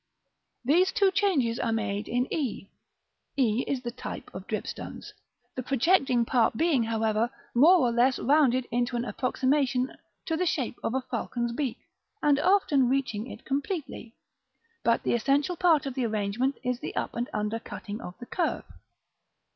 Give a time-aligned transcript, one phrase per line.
[0.65, 2.71] These two changes are made in e:
[3.37, 5.13] e is the type of dripstones;
[5.53, 9.95] the projecting part being, however, more or less rounded into an approximation
[10.25, 11.77] to the shape of a falcon's beak,
[12.19, 14.15] and often reaching it completely.
[14.83, 18.25] But the essential part of the arrangement is the up and under cutting of the
[18.25, 18.65] curve.